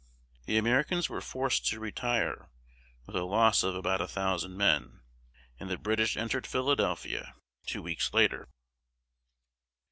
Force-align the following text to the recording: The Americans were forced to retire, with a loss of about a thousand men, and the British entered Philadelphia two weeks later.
The 0.47 0.57
Americans 0.57 1.09
were 1.09 1.21
forced 1.21 1.67
to 1.67 1.79
retire, 1.79 2.49
with 3.05 3.15
a 3.15 3.23
loss 3.23 3.61
of 3.61 3.75
about 3.75 4.01
a 4.01 4.07
thousand 4.07 4.57
men, 4.57 5.01
and 5.59 5.69
the 5.69 5.77
British 5.77 6.17
entered 6.17 6.47
Philadelphia 6.47 7.35
two 7.67 7.83
weeks 7.83 8.11
later. 8.11 8.49